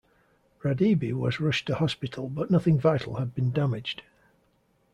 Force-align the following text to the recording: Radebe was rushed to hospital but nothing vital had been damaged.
Radebe 0.63 1.13
was 1.13 1.39
rushed 1.39 1.67
to 1.67 1.75
hospital 1.75 2.27
but 2.27 2.49
nothing 2.49 2.79
vital 2.79 3.17
had 3.17 3.35
been 3.35 3.51
damaged. 3.51 4.01